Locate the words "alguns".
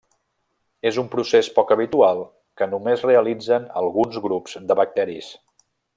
3.83-4.19